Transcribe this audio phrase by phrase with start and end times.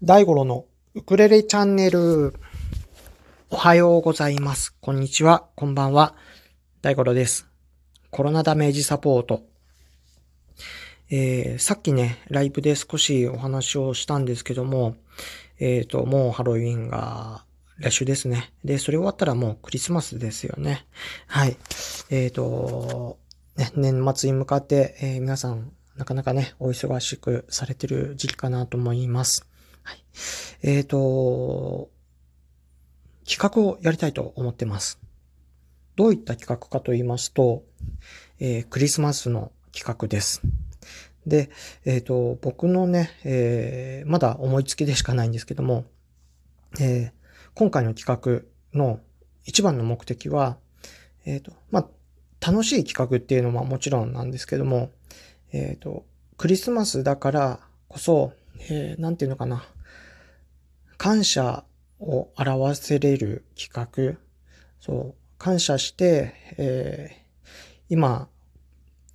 [0.00, 0.64] 大五郎の
[0.94, 2.32] ウクレレチャンネル。
[3.50, 4.72] おはようございます。
[4.80, 5.48] こんにちは。
[5.56, 6.14] こんばんは。
[6.82, 7.48] 大五郎です。
[8.12, 9.42] コロナダメージサポート。
[11.10, 14.94] えー、さっきね、ライブで少しお話をしたんですけども、
[15.58, 17.44] えっ、と、もうハロウィンが
[17.78, 18.52] 来週ですね。
[18.64, 20.86] で、それ終わったらもうクリスマスですよね。
[21.26, 21.56] はい。
[22.10, 23.18] えっ、と、
[23.56, 29.47] ね、年末に向かって、え皆さん、なかなかね、お忙しくされてる時期かなと思います。
[29.88, 30.04] はい。
[30.62, 31.88] えっ、と、
[33.26, 35.00] 企画をやりたいと思ってます。
[35.96, 37.64] どういった企画かと言いますと、
[38.38, 40.42] えークリスマスの企画です。
[41.26, 41.48] で、
[41.86, 45.86] えっ、と、僕のね、えーまだ思いつきでしかないんですけども、
[46.78, 47.18] えー
[47.54, 49.00] 今回の企画の
[49.46, 50.58] 一番の目的は、
[51.24, 54.90] えっ、と、まあ、楽しい企画っていうのはもちろんなんですけども、
[55.50, 56.04] えっ、と、
[56.36, 58.34] クリスマスだからこそ、
[58.70, 59.64] えーなんていうのかな、
[60.98, 61.64] 感謝
[62.00, 64.18] を表せれる企画、
[64.80, 67.28] そう、感謝して、えー
[67.90, 68.28] 今、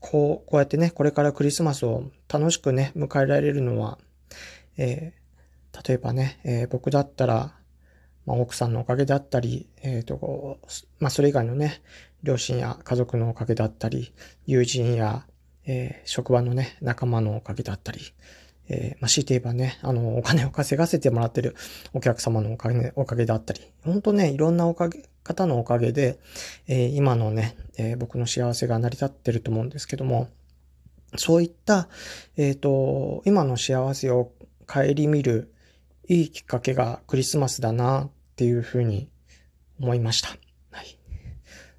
[0.00, 3.98] こう、こうやってね、これからクリスマスを楽しくね、迎えられるのは、
[4.76, 5.24] えー
[5.86, 7.52] 例えばね、えー僕だったら、
[8.24, 10.60] まあ、奥さんのおかげだったり、えっ、と、
[11.00, 11.82] まあ、それ以外のね、
[12.22, 14.14] 両親や家族のおかげだったり、
[14.46, 15.26] 友人や、
[15.66, 18.00] え職場のね、仲間のおかげだったり、
[18.68, 21.54] えーまあ、強いて言えばね、あの、 お金を稼がせてもらってる
[21.92, 26.18] お客様のおかげ、おかげだったり、本当ね、いろんなおかげ、方のおかげで、
[26.66, 30.28] えー今のね、えー僕の幸せが成り立ってると思うんですけども、
[31.16, 31.88] そういった、
[32.36, 34.32] えっ、と、今の幸せを
[34.66, 35.52] 顧みる
[36.08, 39.08] いいきっかけがクリスマスだなっていうふうに
[39.80, 40.28] 思いました。
[40.70, 40.98] はい。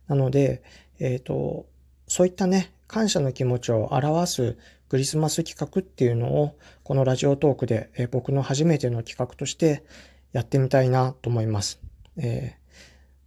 [0.08, 0.64] なので、
[1.00, 1.68] えっ、と、
[2.16, 9.84] そういったね、感謝の気持ちを表すクリスマス企画っていうのを、このラジオトークで、え僕の初めての企画として
[10.32, 11.82] やってみたいなと思います。
[12.16, 12.66] えー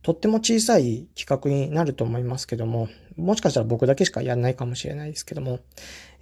[0.01, 5.59] とっても小さい企画になると思いますけども、もしかしたら僕だけしかやらないかもしれないですけども、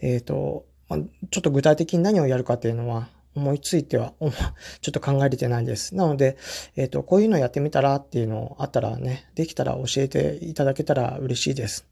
[0.01, 0.99] えっ、と、ま
[1.31, 4.13] ちょっと具体的に何をやるかっていうのは思いついては、
[4.83, 5.95] ちょっと考えれてないです。
[5.95, 6.37] なので、
[6.75, 11.87] えっ、と、こういうのやってみたらっていうのあったらね、できたら教えていただけたら嬉しいです。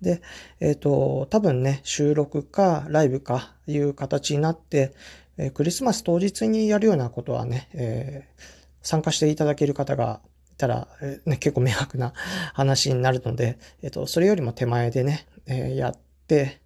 [0.00, 0.22] で、
[0.60, 4.92] えっ、と、多分ね、収録かライブかいう形になって、
[5.38, 8.56] えークリスマス当日にやるようなことはね、えー
[8.86, 10.20] 参加していただける方が
[10.52, 12.12] いたら、えーね、結構迷惑な
[12.54, 15.98] 話になるので、えっ、と、それよりも手前でね、えーやっ
[16.28, 16.60] て、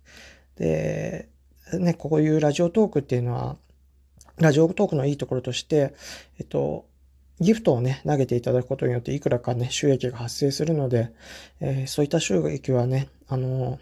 [0.56, 1.30] で、
[1.72, 3.56] ね、こういうラジオトークっていうのは、
[4.36, 5.94] ラジオトークのいいところとして、
[6.38, 6.86] えっと、
[7.40, 11.12] ギフトをね、投げていただくことによっていくらかね、収益が発生するので、
[11.60, 13.78] えーそういった収益はね、あの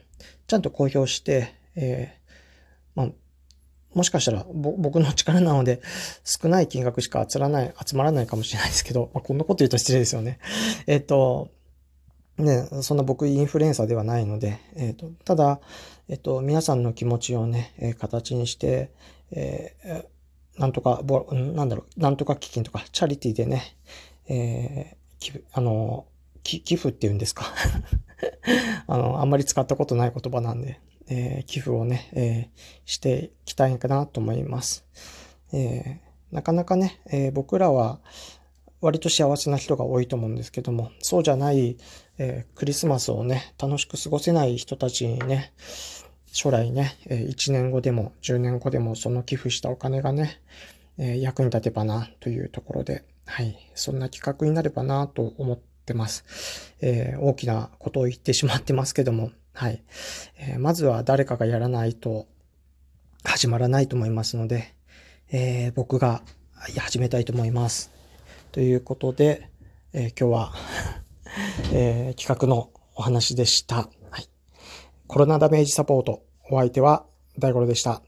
[0.46, 2.18] ちゃんと公表して、えー
[2.94, 3.08] まあ、
[3.94, 5.80] もしかしたら僕の力なので
[6.24, 10.38] 少ない金額しか集らない、集まらないかもしれないですけど、まあ、こんなこと言うと失礼ですよね。
[10.86, 11.50] えっと、
[12.38, 15.60] ね、そんな僕インフルエンサーではないので、えっと、ただ、
[16.08, 18.92] えっと、皆さんの気持ちをね、え形にして、
[19.32, 20.17] えー
[20.58, 23.76] なんとか、ぼ、んなんだろう、なんとか基金とか、チャリティでね、
[24.28, 26.06] えー、あの、
[26.42, 27.44] 寄付っていうんですか。
[28.86, 34.84] あの、あんまり使ったことない言葉なんで、えー寄付をね、えーしていきたいかなと思います。
[35.52, 38.00] えーなかなかね、え僕らは
[38.82, 41.78] 割と幸せな人が多いと思うんですけども、そうじゃない、
[42.18, 45.54] えクリスマスをね、楽しく過ごせない人たちにね、
[46.32, 50.40] 将来ね、1年後でも10年後でもその寄付したお金がね、
[50.98, 56.74] 役に立てばなというところで、はい、そんな企画になればなと思ってます。
[56.80, 59.82] えー大きなことを言ってしまってますけども、はい、
[60.38, 62.26] えーまずは誰かがやらないと
[63.24, 64.74] 始まらないと思いますので、
[65.30, 66.22] えー僕が
[66.78, 67.90] 始めたいと思います。
[68.50, 69.50] ということで、
[69.92, 70.52] え今日は、
[71.72, 73.88] え企画のお話でした。
[75.08, 76.22] コロナダメージサポート。
[76.50, 77.06] お相手は
[77.38, 78.02] 大五郎でした。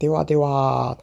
[0.00, 0.98] ではでは。